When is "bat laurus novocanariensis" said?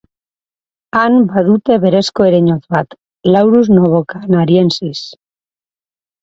2.77-5.05